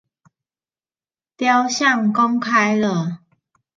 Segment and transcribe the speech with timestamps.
[1.37, 3.19] 雕像公開了